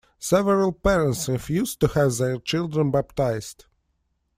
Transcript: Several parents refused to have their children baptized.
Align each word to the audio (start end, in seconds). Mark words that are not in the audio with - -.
Several 0.17 0.71
parents 0.71 1.29
refused 1.29 1.79
to 1.81 1.87
have 1.89 2.17
their 2.17 2.39
children 2.39 2.89
baptized. 2.89 3.65